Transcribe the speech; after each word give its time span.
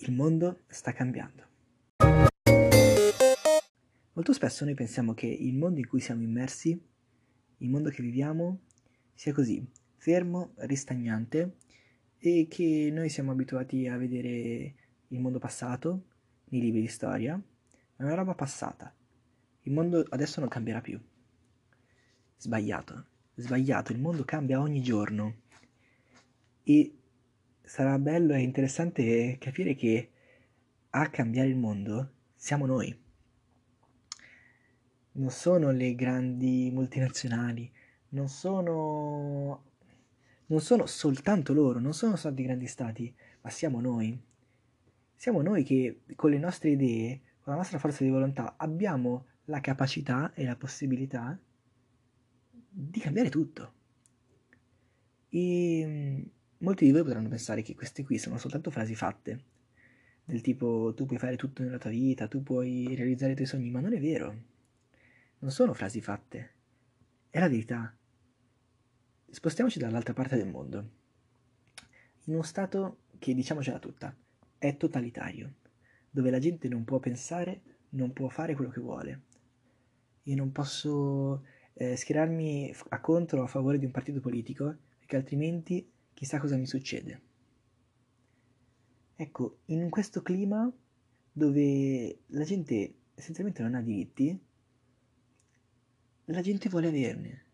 Il 0.00 0.12
mondo 0.12 0.60
sta 0.68 0.92
cambiando. 0.92 1.42
Molto 4.12 4.32
spesso 4.32 4.64
noi 4.64 4.74
pensiamo 4.74 5.12
che 5.12 5.26
il 5.26 5.56
mondo 5.56 5.80
in 5.80 5.88
cui 5.88 5.98
siamo 5.98 6.22
immersi, 6.22 6.80
il 7.56 7.68
mondo 7.68 7.90
che 7.90 8.00
viviamo, 8.00 8.60
sia 9.12 9.32
così, 9.32 9.66
fermo, 9.96 10.52
ristagnante 10.58 11.56
e 12.16 12.46
che 12.48 12.90
noi 12.92 13.08
siamo 13.08 13.32
abituati 13.32 13.88
a 13.88 13.96
vedere 13.96 14.74
il 15.08 15.18
mondo 15.18 15.40
passato 15.40 16.04
nei 16.50 16.60
libri 16.60 16.82
di 16.82 16.86
storia, 16.86 17.40
è 17.96 18.02
una 18.04 18.14
roba 18.14 18.34
passata. 18.34 18.94
Il 19.62 19.72
mondo 19.72 20.06
adesso 20.10 20.38
non 20.38 20.48
cambierà 20.48 20.80
più. 20.80 21.00
Sbagliato, 22.36 23.06
sbagliato, 23.34 23.90
il 23.90 23.98
mondo 23.98 24.24
cambia 24.24 24.60
ogni 24.60 24.80
giorno 24.80 25.38
e 26.62 26.97
sarà 27.68 27.98
bello 27.98 28.32
e 28.32 28.40
interessante 28.40 29.36
capire 29.38 29.74
che 29.74 30.10
a 30.88 31.10
cambiare 31.10 31.50
il 31.50 31.56
mondo 31.56 32.12
siamo 32.34 32.64
noi. 32.64 32.98
Non 35.12 35.30
sono 35.30 35.70
le 35.70 35.94
grandi 35.94 36.70
multinazionali, 36.72 37.70
non 38.10 38.28
sono 38.28 39.64
non 40.46 40.60
sono 40.60 40.86
soltanto 40.86 41.52
loro, 41.52 41.78
non 41.78 41.92
sono 41.92 42.16
soltanto 42.16 42.40
i 42.40 42.44
grandi 42.46 42.66
stati, 42.66 43.14
ma 43.42 43.50
siamo 43.50 43.82
noi. 43.82 44.18
Siamo 45.14 45.42
noi 45.42 45.62
che 45.62 46.00
con 46.16 46.30
le 46.30 46.38
nostre 46.38 46.70
idee, 46.70 47.20
con 47.40 47.52
la 47.52 47.58
nostra 47.58 47.78
forza 47.78 48.02
di 48.02 48.08
volontà, 48.08 48.54
abbiamo 48.56 49.26
la 49.44 49.60
capacità 49.60 50.32
e 50.32 50.44
la 50.44 50.56
possibilità 50.56 51.38
di 52.70 52.98
cambiare 52.98 53.28
tutto. 53.28 53.72
E 55.28 55.84
mm, 55.86 56.07
molti 56.58 56.84
di 56.84 56.92
voi 56.92 57.02
potranno 57.02 57.28
pensare 57.28 57.62
che 57.62 57.74
queste 57.74 58.04
qui 58.04 58.18
sono 58.18 58.38
soltanto 58.38 58.70
frasi 58.70 58.94
fatte, 58.94 59.44
del 60.24 60.40
tipo 60.40 60.92
tu 60.94 61.06
puoi 61.06 61.18
fare 61.18 61.36
tutto 61.36 61.62
nella 61.62 61.78
tua 61.78 61.90
vita, 61.90 62.28
tu 62.28 62.42
puoi 62.42 62.94
realizzare 62.94 63.32
i 63.32 63.34
tuoi 63.34 63.46
sogni, 63.46 63.70
ma 63.70 63.80
non 63.80 63.94
è 63.94 64.00
vero. 64.00 64.44
Non 65.38 65.50
sono 65.50 65.72
frasi 65.72 66.00
fatte, 66.00 66.50
è 67.30 67.38
la 67.38 67.48
verità. 67.48 67.96
Spostiamoci 69.30 69.78
dall'altra 69.78 70.12
parte 70.14 70.36
del 70.36 70.48
mondo, 70.48 70.90
in 72.24 72.34
uno 72.34 72.42
stato 72.42 73.04
che 73.18 73.34
diciamocela 73.34 73.78
tutta, 73.78 74.14
è 74.58 74.76
totalitario, 74.76 75.54
dove 76.10 76.30
la 76.30 76.38
gente 76.38 76.68
non 76.68 76.84
può 76.84 76.98
pensare, 76.98 77.62
non 77.90 78.12
può 78.12 78.28
fare 78.28 78.54
quello 78.54 78.70
che 78.70 78.80
vuole. 78.80 79.22
Io 80.24 80.36
non 80.36 80.52
posso 80.52 81.44
eh, 81.72 81.96
schierarmi 81.96 82.74
a 82.90 83.00
contro 83.00 83.40
o 83.40 83.44
a 83.44 83.48
favore 83.48 83.78
di 83.78 83.86
un 83.86 83.92
partito 83.92 84.20
politico, 84.20 84.76
perché 84.98 85.16
altrimenti 85.16 85.90
chissà 86.18 86.40
cosa 86.40 86.56
mi 86.56 86.66
succede. 86.66 87.20
Ecco, 89.14 89.58
in 89.66 89.88
questo 89.88 90.20
clima 90.20 90.68
dove 91.30 92.22
la 92.26 92.42
gente 92.42 92.94
essenzialmente 93.14 93.62
non 93.62 93.76
ha 93.76 93.80
diritti, 93.80 94.36
la 96.24 96.40
gente 96.40 96.68
vuole 96.68 96.88
averne. 96.88 97.44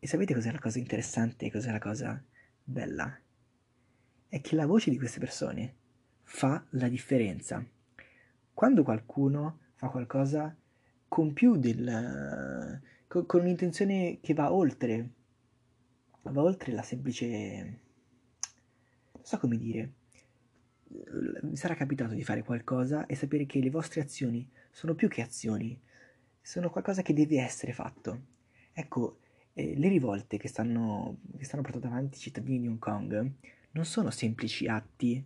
E 0.00 0.08
sapete 0.08 0.34
cos'è 0.34 0.50
la 0.50 0.58
cosa 0.58 0.80
interessante, 0.80 1.52
cos'è 1.52 1.70
la 1.70 1.78
cosa 1.78 2.20
bella? 2.64 3.16
È 4.26 4.40
che 4.40 4.56
la 4.56 4.66
voce 4.66 4.90
di 4.90 4.98
queste 4.98 5.20
persone 5.20 5.76
fa 6.24 6.66
la 6.70 6.88
differenza. 6.88 7.64
Quando 8.52 8.82
qualcuno 8.82 9.60
fa 9.76 9.88
qualcosa 9.88 10.52
con 11.06 11.32
più 11.32 11.54
del... 11.54 12.80
con, 13.06 13.40
un'intenzione 13.40 14.18
che 14.20 14.34
va 14.34 14.52
oltre, 14.52 15.10
va 16.22 16.42
oltre 16.42 16.72
la 16.72 16.82
semplice... 16.82 17.82
so 19.24 19.38
come 19.38 19.56
dire. 19.56 19.92
Mi 21.42 21.56
sarà 21.56 21.74
capitato 21.74 22.14
di 22.14 22.22
fare 22.22 22.42
qualcosa 22.42 23.06
e 23.06 23.14
sapere 23.14 23.46
che 23.46 23.58
le 23.58 23.70
vostre 23.70 24.02
azioni 24.02 24.48
sono 24.70 24.94
più 24.94 25.08
che 25.08 25.22
azioni, 25.22 25.80
sono 26.40 26.70
qualcosa 26.70 27.02
che 27.02 27.14
deve 27.14 27.40
essere 27.40 27.72
fatto. 27.72 28.26
Ecco, 28.72 29.20
eh, 29.54 29.76
le 29.76 29.88
rivolte 29.88 30.36
che 30.36 30.46
stanno, 30.46 31.20
che 31.36 31.44
stanno 31.44 31.62
portando 31.62 31.86
avanti 31.86 32.18
i 32.18 32.20
cittadini 32.20 32.60
di 32.60 32.66
Hong 32.68 32.78
Kong 32.78 33.32
non 33.70 33.84
sono 33.86 34.10
semplici 34.10 34.66
atti, 34.66 35.24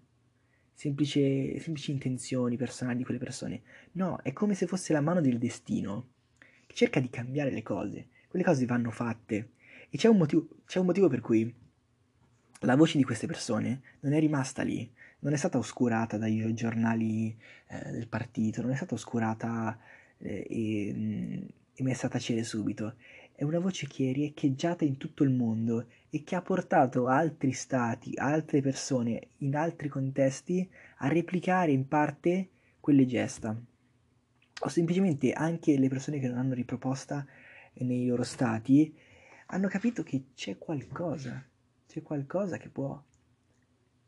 semplici, 0.72 1.58
semplici 1.58 1.90
intenzioni 1.90 2.56
personali 2.56 2.98
di 2.98 3.04
quelle 3.04 3.18
persone. 3.18 3.62
No, 3.92 4.20
è 4.22 4.32
come 4.32 4.54
se 4.54 4.66
fosse 4.66 4.92
la 4.92 5.00
mano 5.00 5.20
del 5.20 5.38
destino 5.38 6.10
che 6.66 6.74
cerca 6.74 7.00
di 7.00 7.10
cambiare 7.10 7.50
le 7.50 7.62
cose. 7.62 8.08
Quelle 8.28 8.44
cose 8.44 8.64
vanno 8.64 8.92
fatte. 8.92 9.50
E 9.90 9.98
c'è 9.98 10.08
un 10.08 10.18
motivo, 10.18 10.46
c'è 10.66 10.78
un 10.78 10.86
motivo 10.86 11.08
per 11.08 11.20
cui 11.20 11.52
la 12.60 12.76
voce 12.76 12.98
di 12.98 13.04
queste 13.04 13.26
persone 13.26 13.80
non 14.00 14.12
è 14.12 14.20
rimasta 14.20 14.62
lì, 14.62 14.90
non 15.20 15.32
è 15.32 15.36
stata 15.36 15.58
oscurata 15.58 16.16
dai 16.16 16.52
giornali 16.54 17.36
eh, 17.68 17.90
del 17.90 18.08
partito, 18.08 18.62
non 18.62 18.72
è 18.72 18.76
stata 18.76 18.94
oscurata 18.94 19.78
eh, 20.18 20.46
e, 20.48 20.92
mm, 20.94 21.42
e 21.74 21.82
messa 21.82 22.06
a 22.06 22.10
tacere 22.10 22.42
subito 22.42 22.94
è 23.38 23.44
una 23.44 23.60
voce 23.60 23.86
che 23.86 24.10
è 24.10 24.12
riecheggiata 24.12 24.84
in 24.84 24.96
tutto 24.96 25.22
il 25.22 25.30
mondo 25.30 25.86
e 26.10 26.24
che 26.24 26.34
ha 26.34 26.42
portato 26.42 27.06
altri 27.06 27.52
stati, 27.52 28.14
altre 28.16 28.60
persone 28.60 29.28
in 29.38 29.54
altri 29.54 29.88
contesti 29.88 30.68
a 30.96 31.06
replicare 31.06 31.70
in 31.70 31.86
parte 31.86 32.48
quelle 32.80 33.06
gesta. 33.06 33.56
O 34.60 34.68
semplicemente 34.68 35.30
anche 35.30 35.78
le 35.78 35.88
persone 35.88 36.18
che 36.18 36.26
non 36.26 36.36
hanno 36.36 36.54
riproposta 36.54 37.24
nei 37.74 38.08
loro 38.08 38.24
stati 38.24 38.92
hanno 39.46 39.68
capito 39.68 40.02
che 40.02 40.30
c'è 40.34 40.58
qualcosa, 40.58 41.40
c'è 41.88 42.02
qualcosa 42.02 42.58
che 42.58 42.68
può 42.68 43.02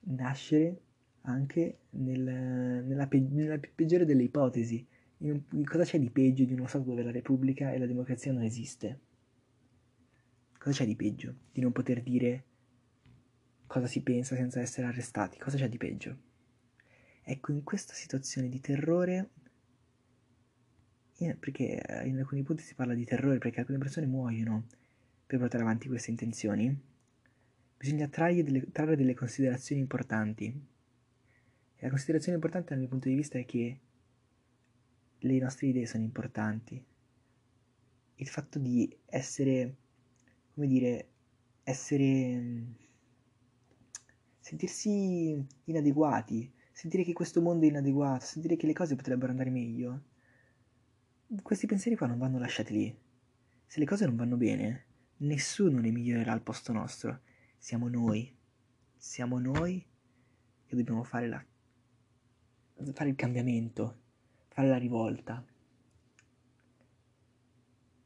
nascere 0.01 0.81
anche 1.23 1.79
nel, 1.91 2.21
nella, 2.21 3.07
pe- 3.07 3.19
nella 3.19 3.59
peggiore 3.59 4.05
delle 4.05 4.23
ipotesi. 4.23 4.87
In, 5.19 5.43
cosa 5.65 5.85
c'è 5.85 5.99
di 5.99 6.11
peggio 6.11 6.45
di 6.45 6.53
uno 6.53 6.67
Stato 6.67 6.85
dove 6.85 7.03
la 7.03 7.11
Repubblica 7.11 7.73
e 7.73 7.79
la 7.79 7.87
democrazia 7.87 8.33
non 8.33 8.43
esiste? 8.43 9.01
Cosa 10.59 10.79
c'è 10.79 10.87
di 10.87 10.95
peggio 10.95 11.35
di 11.53 11.63
non 11.63 11.73
poter 11.73 12.03
dire 12.03 12.45
cosa 13.67 13.87
si 13.87 14.03
pensa 14.03 14.37
senza 14.37 14.61
essere 14.61 14.87
arrestati? 14.87 15.39
Cosa 15.39 15.57
c'è 15.57 15.69
di 15.69 15.79
peggio? 15.79 16.17
Ecco, 17.23 17.53
in 17.53 17.63
questa 17.63 17.95
situazione 17.95 18.49
di 18.49 18.61
terrore, 18.61 19.31
perché 21.17 21.81
eh, 21.81 22.07
in 22.09 22.19
alcuni 22.19 22.43
punti 22.43 22.63
si 22.63 22.75
parla 22.75 22.95
di 22.95 23.05
terrore 23.05 23.39
perché 23.39 23.61
alcune 23.61 23.79
persone 23.79 24.07
muoiono 24.07 24.67
per 25.27 25.39
portare 25.39 25.63
avanti 25.63 25.87
queste 25.87 26.11
intenzioni, 26.11 26.89
bisogna 27.81 28.09
trarre 28.09 28.43
delle, 28.43 28.71
trarre 28.71 28.95
delle 28.95 29.15
considerazioni 29.15 29.81
importanti. 29.81 30.45
E 30.45 31.83
la 31.83 31.89
considerazione 31.89 32.37
importante 32.37 32.69
dal 32.69 32.79
mio 32.79 32.89
punto 32.89 33.09
di 33.09 33.15
vista 33.15 33.39
è 33.39 33.47
che 33.47 33.81
le 35.19 35.39
nostre 35.39 35.69
idee 35.69 35.87
sono 35.87 36.05
importanti. 36.05 36.85
Il 38.17 38.29
fatto 38.29 38.59
di 38.59 38.95
essere 39.07 39.77
come 40.53 40.67
dire, 40.67 41.09
essere... 41.63 42.65
sentirsi 44.41 45.43
inadeguati, 45.65 46.53
sentire 46.71 47.03
che 47.03 47.15
questo 47.15 47.41
mondo 47.41 47.65
è 47.65 47.71
inadeguato, 47.71 48.27
sentire 48.27 48.57
che 48.57 48.67
le 48.67 48.75
cose 48.75 48.95
potrebbero 48.95 49.31
andare 49.31 49.49
meglio. 49.49 50.03
Questi 51.43 51.67
pensieri 51.67 51.97
qua 51.97 52.09
non 52.09 52.19
vanno 52.19 52.39
lasciati 52.39 52.75
lì. 52.75 52.99
Se 53.65 53.79
le 53.79 53.87
cose 53.87 54.05
non 54.05 54.17
vanno 54.17 54.37
bene, 54.37 54.85
nessuno 55.19 55.81
le 55.81 55.91
migliorerà 55.91 56.33
al 56.33 56.43
posto 56.43 56.73
nostro. 56.73 57.21
Siamo 57.63 57.89
noi. 57.89 58.35
Siamo 58.97 59.39
noi 59.39 59.87
che 60.65 60.75
dobbiamo 60.75 61.05
fare, 61.05 61.29
la... 61.29 61.45
fare 62.95 63.11
il 63.11 63.17
cambiamento, 63.17 63.99
fare 64.49 64.67
la 64.67 64.79
rivolta. 64.79 65.45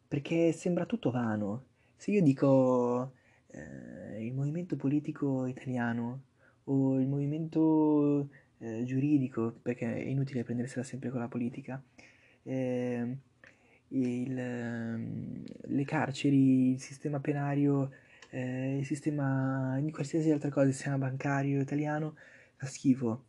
Perché 0.08 0.50
sembra 0.50 0.86
tutto 0.86 1.12
vano 1.12 1.66
se 1.94 2.10
io 2.10 2.20
dico 2.20 3.14
eh, 3.46 4.26
il 4.26 4.34
movimento 4.34 4.74
politico 4.74 5.46
italiano 5.46 6.24
o 6.64 6.98
il 6.98 7.06
movimento 7.06 8.28
eh, 8.58 8.82
giuridico, 8.84 9.56
perché 9.62 9.94
è 9.94 10.08
inutile 10.08 10.42
prendersela 10.42 10.82
sempre 10.82 11.10
con 11.10 11.20
la 11.20 11.28
politica, 11.28 11.80
eh, 12.42 13.18
il, 13.88 14.36
ehm, 14.36 15.44
le 15.66 15.84
carceri, 15.84 16.72
il 16.72 16.80
sistema 16.80 17.20
penario, 17.20 17.90
eh, 18.34 18.78
il 18.78 18.84
sistema 18.84 19.78
di 19.80 19.92
qualsiasi 19.92 20.32
altra 20.32 20.50
cosa, 20.50 20.66
il 20.66 20.74
sistema 20.74 20.98
bancario 20.98 21.60
italiano, 21.60 22.16
fa 22.56 22.66
schifo. 22.66 23.26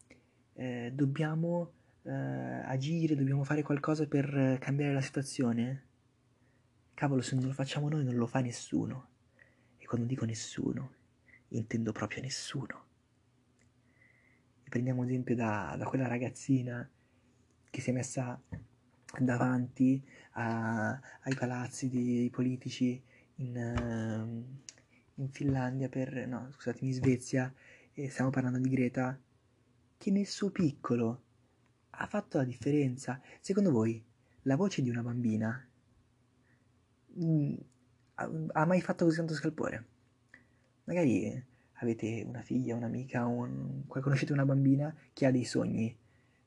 Eh, 0.53 0.91
dobbiamo 0.95 1.73
eh, 2.01 2.11
agire, 2.11 3.15
dobbiamo 3.15 3.43
fare 3.43 3.61
qualcosa 3.61 4.07
per 4.07 4.57
cambiare 4.59 4.93
la 4.93 5.01
situazione. 5.01 5.83
Cavolo, 6.95 7.21
se 7.21 7.35
non 7.35 7.45
lo 7.45 7.53
facciamo 7.53 7.87
noi 7.87 8.03
non 8.03 8.15
lo 8.15 8.25
fa 8.25 8.39
nessuno. 8.39 9.09
E 9.77 9.85
quando 9.85 10.07
dico 10.07 10.25
nessuno, 10.25 10.93
intendo 11.49 11.91
proprio 11.91 12.23
nessuno. 12.23 12.83
Prendiamo 14.67 15.03
esempio 15.03 15.35
da, 15.35 15.75
da 15.77 15.85
quella 15.85 16.07
ragazzina 16.07 16.89
che 17.69 17.81
si 17.81 17.91
è 17.91 17.93
messa 17.93 18.41
davanti 19.19 20.03
a, 20.31 20.99
ai 21.21 21.35
palazzi 21.35 21.89
dei 21.89 22.29
politici 22.31 22.99
in, 23.35 24.63
in, 25.25 25.31
Finlandia 25.31 25.89
per... 25.89 26.27
no, 26.27 26.49
scusatemi, 26.51 26.87
in 26.89 26.93
Svezia, 26.93 27.53
e 27.93 28.09
stiamo 28.09 28.29
parlando 28.29 28.59
di 28.59 28.69
Greta, 28.69 29.19
che 29.97 30.11
nel 30.11 30.27
suo 30.27 30.49
piccolo 30.51 31.21
ha 31.91 32.07
fatto 32.07 32.37
la 32.37 32.43
differenza. 32.43 33.21
Secondo 33.39 33.71
voi 33.71 34.03
la 34.43 34.55
voce 34.55 34.81
di 34.81 34.89
una 34.89 35.01
bambina 35.01 35.67
mh, 37.13 37.25
mm, 37.25 37.53
ha, 38.15 38.29
ha 38.53 38.65
mai 38.65 38.81
fatto 38.81 39.05
così 39.05 39.17
tanto 39.17 39.33
scalpore? 39.33 39.85
Magari 40.85 41.43
avete 41.79 42.23
una 42.25 42.41
figlia, 42.41 42.75
un'amica, 42.75 43.25
un... 43.25 43.83
conoscete 43.87 44.33
una 44.33 44.45
bambina 44.45 44.95
che 45.13 45.25
ha 45.25 45.31
dei 45.31 45.45
sogni. 45.45 45.95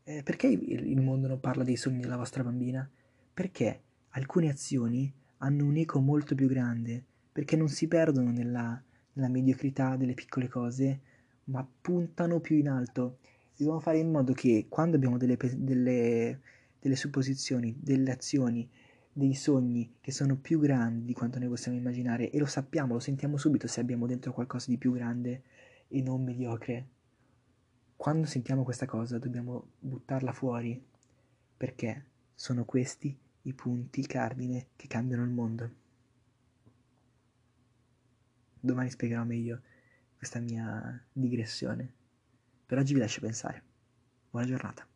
Eh, 0.05 0.23
perché 0.23 0.47
il 0.47 1.01
mondo 1.01 1.27
non 1.29 1.41
parla 1.41 1.65
dei 1.65 1.77
sogni 1.77 2.01
della 2.01 2.17
vostra 2.17 2.43
bambina? 2.43 2.89
Perché 3.35 3.83
alcune 4.11 4.49
azioni 4.49 5.13
hanno 5.39 5.65
un 5.65 5.77
eco 5.77 6.01
molto 6.01 6.35
più 6.35 6.49
grande, 6.49 7.05
perché 7.39 7.55
non 7.55 7.69
si 7.69 7.87
perdono 7.87 8.33
nella, 8.33 8.83
nella 9.13 9.29
mediocrità 9.29 9.95
delle 9.95 10.15
piccole 10.15 10.49
cose, 10.49 11.01
ma 11.45 11.65
puntano 11.81 12.41
più 12.41 12.57
in 12.57 12.69
alto. 12.69 13.19
Dobbiamo 13.57 13.79
fare 13.79 13.99
in 13.99 14.11
modo 14.11 14.33
che 14.33 14.67
quando 14.69 14.97
abbiamo 14.97 15.19
delle, 15.19 15.37
delle, 15.55 16.41
delle 16.81 16.97
supposizioni, 16.97 17.77
delle 17.79 18.11
azioni, 18.11 18.69
dei 19.13 19.35
sogni 19.35 19.99
che 20.01 20.11
sono 20.11 20.35
più 20.35 20.59
grandi 20.59 21.05
di 21.05 21.13
quanto 21.13 21.39
noi 21.39 21.47
possiamo 21.47 21.79
immaginare 21.79 22.29
e 22.31 22.41
lo 22.41 22.47
sappiamo, 22.47 22.95
lo 22.95 22.99
sentiamo 22.99 23.37
subito 23.37 23.69
se 23.69 23.79
abbiamo 23.79 24.09
dentro 24.09 24.33
qualcosa 24.33 24.67
di 24.71 24.77
più 24.77 24.91
grande 24.91 25.43
e 25.87 26.03
non 26.03 26.25
mediocre. 26.25 26.89
Quando 27.95 28.27
sentiamo 28.27 28.65
questa 28.65 28.87
cosa 28.87 29.17
dobbiamo 29.17 29.75
buttarla 29.79 30.33
fuori 30.33 30.85
perché 31.57 32.05
sono 32.35 32.65
questi 32.65 33.17
i 33.43 33.53
punti 33.53 34.05
cardine 34.09 34.71
che 34.75 34.89
cambiano 34.89 35.23
il 35.23 35.31
mondo. 35.31 35.87
Domani 38.69 38.91
spiegherò 38.91 39.25
meglio 39.25 39.63
questa 40.19 40.41
mia 40.41 41.03
digressione. 41.11 41.91
Per 42.67 42.77
oggi 42.77 42.93
vi 42.93 43.01
lascio 43.01 43.21
pensare. 43.21 43.63
Buona 44.29 44.47
giornata. 44.47 44.87